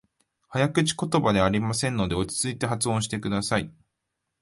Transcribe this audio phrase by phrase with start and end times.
[0.49, 3.71] 早口言葉ではありませんので、落ち着いて発音してください。